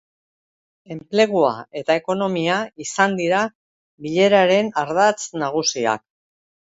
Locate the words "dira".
3.19-3.41